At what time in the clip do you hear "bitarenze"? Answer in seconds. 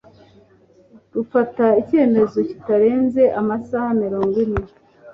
2.49-3.23